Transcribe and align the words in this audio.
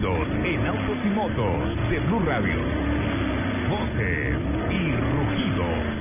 en 0.00 0.64
autos 0.64 0.96
y 1.04 1.08
motos 1.08 1.90
de 1.90 1.98
Blue 1.98 2.20
Radio. 2.20 2.54
Voces 3.68 4.36
y 4.70 4.92
rugidos. 4.92 5.98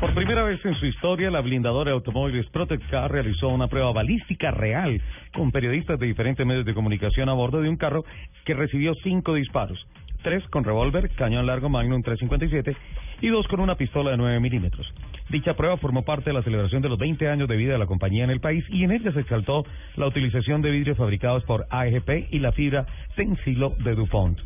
Por 0.00 0.14
primera 0.14 0.42
vez 0.42 0.64
en 0.64 0.74
su 0.74 0.86
historia, 0.86 1.30
la 1.30 1.40
blindadora 1.42 1.90
de 1.90 1.94
automóviles 1.94 2.50
Protect 2.50 2.90
Car 2.90 3.12
realizó 3.12 3.50
una 3.50 3.68
prueba 3.68 3.92
balística 3.92 4.50
real 4.50 5.00
con 5.32 5.52
periodistas 5.52 6.00
de 6.00 6.06
diferentes 6.06 6.44
medios 6.44 6.66
de 6.66 6.74
comunicación 6.74 7.28
a 7.28 7.34
bordo 7.34 7.60
de 7.60 7.68
un 7.68 7.76
carro 7.76 8.04
que 8.44 8.54
recibió 8.54 8.94
cinco 9.04 9.34
disparos, 9.34 9.78
tres 10.22 10.46
con 10.48 10.64
revólver, 10.64 11.10
cañón 11.10 11.46
largo 11.46 11.68
Magnum 11.68 12.02
357 12.02 12.76
y 13.20 13.28
dos 13.28 13.46
con 13.48 13.60
una 13.60 13.76
pistola 13.76 14.10
de 14.10 14.16
9 14.16 14.40
milímetros. 14.40 14.86
Dicha 15.28 15.54
prueba 15.54 15.76
formó 15.76 16.02
parte 16.04 16.30
de 16.30 16.34
la 16.34 16.42
celebración 16.42 16.82
de 16.82 16.88
los 16.88 16.98
20 16.98 17.28
años 17.28 17.48
de 17.48 17.56
vida 17.56 17.72
de 17.72 17.78
la 17.78 17.86
compañía 17.86 18.24
en 18.24 18.30
el 18.30 18.40
país 18.40 18.64
y 18.68 18.84
en 18.84 18.92
ella 18.92 19.12
se 19.12 19.20
exaltó 19.20 19.64
la 19.96 20.06
utilización 20.06 20.62
de 20.62 20.70
vidrios 20.70 20.96
fabricados 20.96 21.44
por 21.44 21.66
AEGP 21.70 22.32
y 22.32 22.38
la 22.38 22.52
fibra 22.52 22.86
Tensilo 23.16 23.74
de 23.84 23.94
DuPont. 23.94 24.38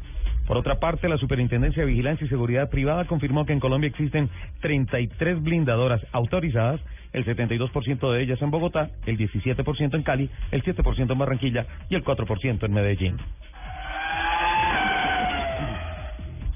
Por 0.46 0.56
otra 0.56 0.80
parte, 0.80 1.08
la 1.08 1.18
Superintendencia 1.18 1.82
de 1.82 1.88
Vigilancia 1.88 2.24
y 2.24 2.28
Seguridad 2.28 2.68
Privada 2.68 3.06
confirmó 3.06 3.46
que 3.46 3.52
en 3.52 3.60
Colombia 3.60 3.88
existen 3.88 4.28
33 4.60 5.40
blindadoras 5.40 6.04
autorizadas, 6.12 6.80
el 7.12 7.24
72% 7.24 8.12
de 8.12 8.22
ellas 8.22 8.42
en 8.42 8.50
Bogotá, 8.50 8.90
el 9.06 9.16
17% 9.18 9.94
en 9.94 10.02
Cali, 10.02 10.30
el 10.50 10.62
7% 10.64 11.12
en 11.12 11.18
Barranquilla 11.18 11.66
y 11.88 11.94
el 11.94 12.04
4% 12.04 12.64
en 12.64 12.72
Medellín. 12.72 13.18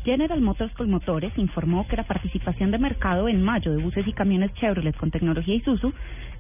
General 0.07 0.41
Motors 0.41 0.73
Colmotores 0.75 1.37
informó 1.37 1.85
que 1.89 1.97
la 1.97 2.05
participación 2.05 2.71
de 2.71 2.79
mercado 2.79 3.29
en 3.29 3.43
mayo 3.43 3.73
de 3.73 3.83
buses 3.83 4.07
y 4.07 4.13
camiones 4.13 4.55
Chevrolet 4.55 4.97
con 4.97 5.11
tecnología 5.11 5.57
Isuzu 5.57 5.93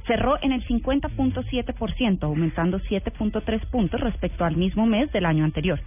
cerró 0.06 0.38
en 0.40 0.52
el 0.52 0.64
50.7%, 0.64 2.22
aumentando 2.22 2.78
7.3 2.78 3.66
puntos 3.66 4.00
respecto 4.00 4.44
al 4.44 4.54
mismo 4.56 4.86
mes 4.86 5.10
del 5.10 5.26
año 5.26 5.42
anterior. 5.42 5.80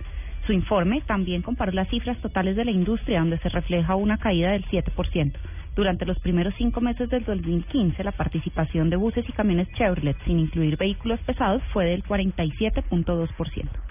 Su 0.45 0.51
informe 0.51 0.99
también 1.07 1.41
comparó 1.41 1.71
las 1.71 1.87
cifras 1.87 2.17
totales 2.17 2.57
de 2.57 2.65
la 2.65 2.71
industria, 2.71 3.21
donde 3.21 3.37
se 3.37 3.47
refleja 3.47 3.95
una 3.95 4.17
caída 4.17 4.51
del 4.51 4.65
7%. 4.65 5.31
Durante 5.73 6.05
los 6.05 6.19
primeros 6.19 6.53
cinco 6.57 6.81
meses 6.81 7.09
del 7.09 7.23
2015, 7.23 8.03
la 8.03 8.11
participación 8.11 8.89
de 8.89 8.97
buses 8.97 9.23
y 9.25 9.31
camiones 9.31 9.69
Chevrolet, 9.77 10.17
sin 10.25 10.37
incluir 10.39 10.75
vehículos 10.75 11.21
pesados, 11.21 11.63
fue 11.71 11.85
del 11.85 12.03
47.2%. 12.03 13.88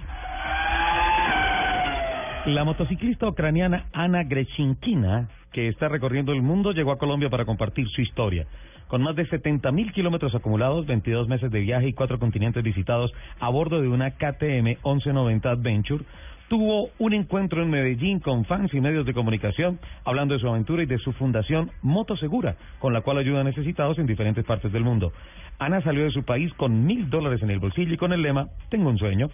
La 2.49 2.65
motociclista 2.65 3.29
ucraniana 3.29 3.85
Ana 3.93 4.25
Grechinkina, 4.25 5.29
que 5.53 5.69
está 5.69 5.87
recorriendo 5.89 6.33
el 6.33 6.41
mundo, 6.41 6.73
llegó 6.73 6.93
a 6.93 6.99
Colombia 6.99 7.29
para 7.29 7.45
compartir 7.45 7.87
su 7.91 8.01
historia. 8.01 8.47
Con 8.87 9.03
más 9.03 9.15
de 9.17 9.27
70 9.27 9.71
mil 9.71 9.93
kilómetros 9.93 10.35
acumulados, 10.35 10.87
22 10.87 11.29
meses 11.29 11.51
de 11.51 11.61
viaje 11.61 11.89
y 11.89 11.93
cuatro 11.93 12.19
continentes 12.19 12.65
visitados 12.65 13.13
a 13.39 13.51
bordo 13.51 13.83
de 13.83 13.89
una 13.89 14.13
KTM 14.13 14.79
1190 14.83 15.51
Adventure, 15.51 16.05
tuvo 16.49 16.89
un 16.99 17.13
encuentro 17.13 17.63
en 17.63 17.69
Medellín 17.69 18.19
con 18.19 18.47
fans 18.47 18.73
y 18.73 18.81
medios 18.81 19.05
de 19.05 19.13
comunicación, 19.13 19.79
hablando 20.07 20.33
de 20.33 20.41
su 20.41 20.49
aventura 20.49 20.83
y 20.83 20.87
de 20.87 20.97
su 20.97 21.13
fundación 21.13 21.71
Motosegura, 21.83 22.57
con 22.79 22.95
la 22.95 23.03
cual 23.03 23.19
ayuda 23.19 23.43
a 23.43 23.45
necesitados 23.45 23.99
en 23.99 24.07
diferentes 24.07 24.47
partes 24.47 24.73
del 24.73 24.85
mundo. 24.85 25.13
Ana 25.59 25.83
salió 25.83 26.05
de 26.05 26.13
su 26.13 26.25
país 26.25 26.51
con 26.55 26.87
mil 26.87 27.11
dólares 27.11 27.43
en 27.43 27.51
el 27.51 27.59
bolsillo 27.59 27.93
y 27.93 27.99
con 27.99 28.15
el 28.15 28.23
lema 28.23 28.49
Tengo 28.71 28.89
un 28.89 28.97
sueño. 28.97 29.29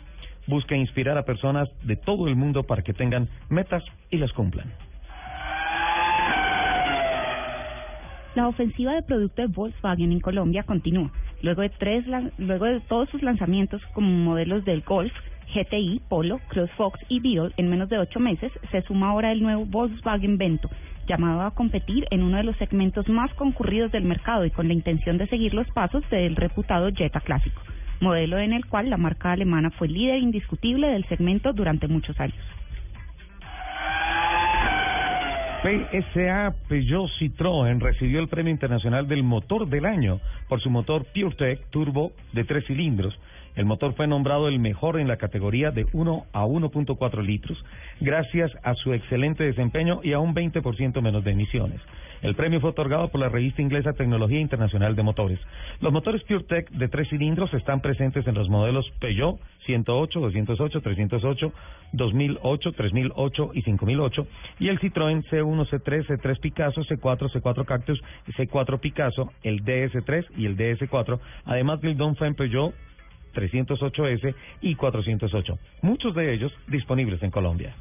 Busca 0.47 0.77
inspirar 0.77 1.17
a 1.17 1.25
personas 1.25 1.69
de 1.83 1.97
todo 1.97 2.29
el 2.29 2.37
mundo 2.37 2.65
para 2.65 2.83
que 2.83 2.93
tengan 2.93 3.29
metas 3.49 3.83
y 4.11 4.19
las 4.19 4.33
cumplan. 4.33 4.73
La 8.35 8.49
ofensiva 8.49 8.95
de 8.95 9.03
producto 9.03 9.43
de 9.43 9.49
Volkswagen 9.49 10.11
en 10.11 10.19
Colombia 10.21 10.65
continúa. 10.65 11.13
Luego 11.43 11.63
de 11.63 11.69
tres, 11.69 12.05
luego 12.39 12.65
de 12.65 12.81
todos 12.81 13.09
sus 13.11 13.23
lanzamientos 13.23 13.81
como 13.93 14.09
modelos 14.09 14.65
del 14.65 14.81
Golf, 14.81 15.13
GTI, 15.55 16.01
Polo, 16.09 16.41
CrossFox 16.49 16.99
y 17.09 17.21
Beetle 17.21 17.53
en 17.57 17.69
menos 17.69 17.89
de 17.89 17.99
ocho 17.99 18.19
meses, 18.19 18.51
se 18.73 18.83
suma 18.83 19.11
ahora 19.11 19.31
el 19.31 19.41
nuevo 19.41 19.65
Volkswagen 19.67 20.37
Vento, 20.37 20.69
llamado 21.07 21.43
a 21.43 21.53
competir 21.53 22.07
en 22.11 22.23
uno 22.23 22.39
de 22.39 22.45
los 22.45 22.57
segmentos 22.57 23.09
más 23.09 23.33
concurridos 23.35 23.93
del 23.93 24.05
mercado 24.05 24.45
y 24.45 24.51
con 24.51 24.67
la 24.67 24.75
intención 24.75 25.17
de 25.17 25.29
seguir 25.29 25.55
los 25.55 25.69
pasos 25.69 26.03
del 26.11 26.35
reputado 26.35 26.91
Jetta 26.91 27.21
clásico, 27.21 27.63
modelo 28.01 28.39
en 28.39 28.53
el 28.53 28.67
cual 28.67 28.91
la 28.91 28.97
marca 28.97 29.33
alemana 29.33 29.71
fue 29.71 29.89
líder 29.89 30.19
indiscutible 30.19 30.89
del 30.89 31.07
segmento 31.07 31.53
durante 31.53 31.89
muchos 31.89 32.19
años. 32.21 32.37
PSA 35.65 36.55
Peugeot 36.69 37.09
Citroën 37.19 37.81
recibió 37.81 38.21
el 38.21 38.29
Premio 38.29 38.51
Internacional 38.51 39.09
del 39.09 39.23
Motor 39.23 39.67
del 39.67 39.87
Año 39.87 40.21
por 40.47 40.61
su 40.61 40.69
motor 40.69 41.07
PureTech 41.07 41.71
Turbo 41.71 42.13
de 42.35 42.45
tres 42.45 42.67
cilindros. 42.67 43.19
El 43.57 43.65
motor 43.65 43.95
fue 43.95 44.07
nombrado 44.07 44.49
el 44.49 44.59
mejor 44.59 45.01
en 45.01 45.09
la 45.09 45.17
categoría 45.17 45.71
de 45.71 45.87
1 45.95 46.27
a 46.35 46.45
1.4 46.45 47.23
litros, 47.23 47.65
gracias 47.99 48.53
a 48.63 48.75
su 48.75 48.93
excelente 48.93 49.45
desempeño 49.45 50.01
y 50.03 50.13
a 50.13 50.19
un 50.19 50.35
20% 50.35 51.01
menos 51.01 51.25
de 51.25 51.31
emisiones. 51.31 51.81
El 52.21 52.35
premio 52.35 52.61
fue 52.61 52.71
otorgado 52.71 53.09
por 53.09 53.21
la 53.21 53.29
revista 53.29 53.61
inglesa 53.61 53.93
Tecnología 53.93 54.41
Internacional 54.41 54.97
de 54.97 55.03
Motores. 55.03 55.39
Los 55.81 55.93
motores 55.93 56.23
PureTech 56.25 56.71
de 56.71 56.89
tres 56.89 57.09
cilindros 57.11 57.53
están 57.53 57.81
presentes 57.81 58.27
en 58.27 58.35
los 58.35 58.49
modelos 58.49 58.91
Peugeot 58.99 59.39
108, 59.67 60.21
208, 60.21 60.81
308, 60.81 61.53
2008, 61.93 62.73
3008 62.73 63.51
y 63.55 63.63
5008 63.63 64.27
y 64.59 64.69
el 64.69 64.81
Citroën 64.81 65.23
C1, 65.31 65.54
C3, 65.63 66.07
C3 66.07 66.41
Picasso, 66.41 66.83
C4, 66.83 67.31
C4 67.31 67.65
Cactus, 67.65 68.03
C4 68.37 68.81
Picasso, 68.81 69.33
el 69.43 69.65
DS3 69.65 70.27
y 70.37 70.47
el 70.47 70.57
DS4, 70.57 71.19
además 71.45 71.81
del 71.81 71.97
Dongfeng 71.97 72.35
Peugeot 72.35 72.75
308S 73.35 74.35
y 74.61 74.75
408, 74.75 75.59
muchos 75.83 76.15
de 76.15 76.33
ellos 76.33 76.53
disponibles 76.69 77.23
en 77.23 77.31
Colombia. 77.31 77.75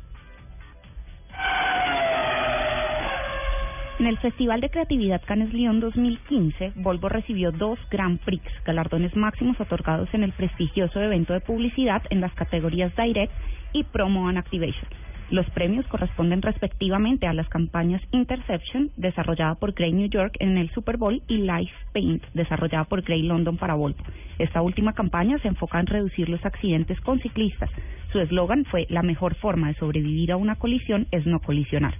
En 3.99 4.07
el 4.07 4.17
Festival 4.17 4.59
de 4.59 4.69
Creatividad 4.69 5.21
Cannes 5.23 5.53
Lyon 5.53 5.79
2015, 5.79 6.73
Volvo 6.77 7.09
recibió 7.09 7.51
dos 7.51 7.79
Grand 7.91 8.19
Prix, 8.19 8.43
galardones 8.65 9.15
máximos 9.15 9.59
otorgados 9.61 10.11
en 10.13 10.23
el 10.23 10.33
prestigioso 10.33 10.99
evento 10.99 11.31
de 11.31 11.41
publicidad 11.41 12.01
en 12.09 12.19
las 12.19 12.33
categorías 12.33 12.91
Direct 12.95 13.31
y 13.71 13.83
Promo 13.83 14.27
and 14.27 14.39
Activation. 14.39 14.87
Los 15.33 15.49
premios 15.49 15.87
corresponden 15.87 16.43
respectivamente 16.43 17.25
a 17.25 17.33
las 17.33 17.49
campañas 17.49 18.03
Interception, 18.11 18.91
desarrollada 18.97 19.55
por 19.55 19.73
Grey 19.73 19.91
New 19.91 20.07
York 20.07 20.35
en 20.37 20.59
el 20.59 20.69
Super 20.69 20.97
Bowl, 20.97 21.23
y 21.27 21.37
Life 21.37 21.73
Paint, 21.91 22.23
desarrollada 22.35 22.83
por 22.83 23.01
Grey 23.01 23.23
London 23.23 23.57
para 23.57 23.73
Volvo. 23.73 24.03
Esta 24.37 24.61
última 24.61 24.93
campaña 24.93 25.39
se 25.39 25.47
enfoca 25.47 25.79
en 25.79 25.87
reducir 25.87 26.29
los 26.29 26.45
accidentes 26.45 27.01
con 27.01 27.19
ciclistas. 27.19 27.71
Su 28.11 28.19
eslogan 28.19 28.63
fue 28.65 28.85
La 28.89 29.01
mejor 29.01 29.33
forma 29.33 29.69
de 29.69 29.73
sobrevivir 29.73 30.31
a 30.31 30.37
una 30.37 30.57
colisión 30.57 31.07
es 31.09 31.25
no 31.25 31.39
colisionar. 31.39 31.95